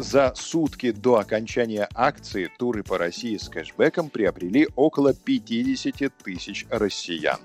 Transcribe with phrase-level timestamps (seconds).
[0.00, 7.40] За сутки до окончания акции туры по России с кэшбэком приобрели около 50 тысяч россиян.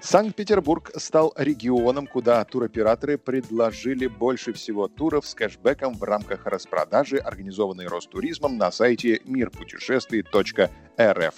[0.00, 7.86] Санкт-Петербург стал регионом, куда туроператоры предложили больше всего туров с кэшбэком в рамках распродажи, организованной
[7.86, 11.34] Ростуризмом на сайте мирпутешествий.рф.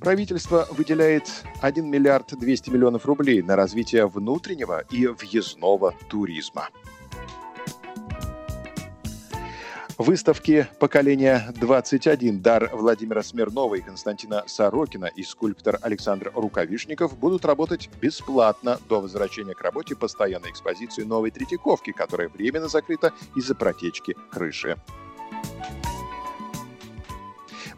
[0.00, 6.70] Правительство выделяет 1 миллиард 200 миллионов рублей на развитие внутреннего и въездного туризма.
[9.98, 17.90] Выставки поколения 21 дар Владимира Смирнова и Константина Сорокина и скульптор Александр Рукавишников будут работать
[18.00, 24.78] бесплатно до возвращения к работе постоянной экспозиции новой Третьяковки, которая временно закрыта из-за протечки крыши.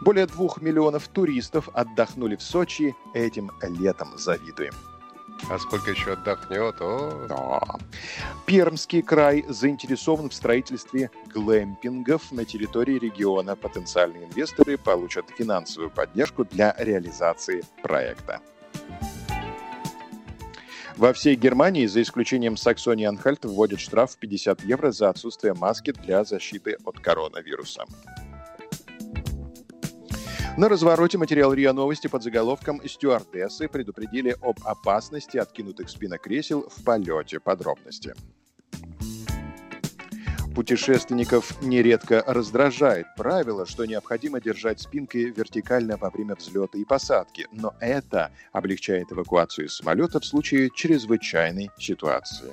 [0.03, 4.19] Более двух миллионов туристов отдохнули в Сочи этим летом.
[4.19, 4.75] Завидуем.
[5.49, 6.75] А сколько еще отдохнет?
[6.81, 7.27] О.
[7.29, 7.61] Да.
[8.45, 13.55] Пермский край заинтересован в строительстве глэмпингов на территории региона.
[13.55, 18.41] Потенциальные инвесторы получат финансовую поддержку для реализации проекта.
[20.97, 26.25] Во всей Германии, за исключением Саксонии-Анхальт, вводят штраф в 50 евро за отсутствие маски для
[26.25, 27.85] защиты от коронавируса.
[30.59, 36.85] На развороте материал РИА Новости под заголовком «Стюардессы предупредили об опасности откинутых спинок кресел в
[36.85, 37.41] полете».
[37.41, 38.15] Подробности.
[40.55, 47.73] Путешественников нередко раздражает правило, что необходимо держать спинкой вертикально во время взлета и посадки, но
[47.81, 52.53] это облегчает эвакуацию из самолета в случае чрезвычайной ситуации.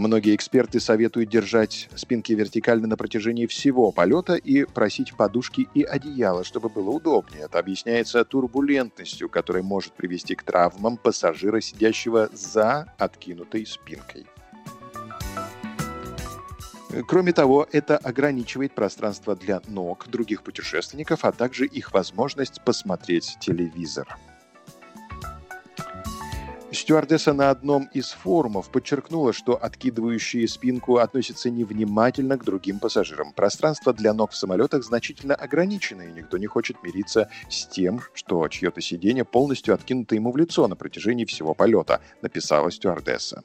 [0.00, 6.42] Многие эксперты советуют держать спинки вертикально на протяжении всего полета и просить подушки и одеяло,
[6.42, 7.42] чтобы было удобнее.
[7.42, 14.26] Это объясняется турбулентностью, которая может привести к травмам пассажира, сидящего за откинутой спинкой.
[17.06, 24.16] Кроме того, это ограничивает пространство для ног других путешественников, а также их возможность посмотреть телевизор.
[26.72, 33.32] Стюардесса на одном из форумов подчеркнула, что откидывающие спинку относятся невнимательно к другим пассажирам.
[33.32, 38.46] Пространство для ног в самолетах значительно ограничено, и никто не хочет мириться с тем, что
[38.46, 43.42] чье-то сиденье полностью откинуто ему в лицо на протяжении всего полета, написала стюардесса.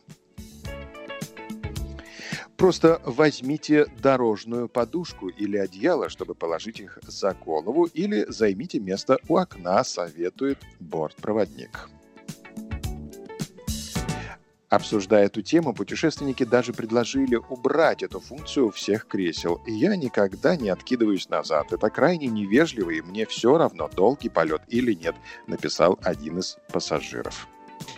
[2.57, 9.38] Просто возьмите дорожную подушку или одеяло, чтобы положить их за голову, или займите место у
[9.38, 11.90] окна, советует бортпроводник.
[14.70, 19.62] Обсуждая эту тему, путешественники даже предложили убрать эту функцию у всех кресел.
[19.68, 21.72] Я никогда не откидываюсь назад.
[21.72, 25.16] Это крайне невежливо, и мне все равно, долгий полет или нет,
[25.48, 27.48] написал один из пассажиров.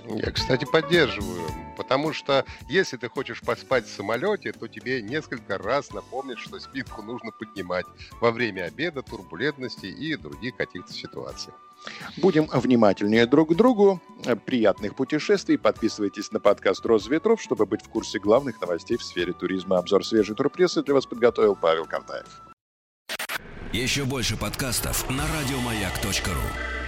[0.05, 5.91] Я, кстати, поддерживаю, потому что если ты хочешь поспать в самолете, то тебе несколько раз
[5.91, 7.85] напомнят, что спинку нужно поднимать
[8.21, 11.53] во время обеда, турбулентности и других каких-то ситуаций.
[12.17, 14.01] Будем внимательнее друг к другу.
[14.45, 15.57] Приятных путешествий.
[15.57, 19.77] Подписывайтесь на подкаст «Роза ветров», чтобы быть в курсе главных новостей в сфере туризма.
[19.77, 22.41] Обзор свежей турпрессы для вас подготовил Павел Картаев.
[23.73, 26.86] Еще больше подкастов на радиомаяк.ру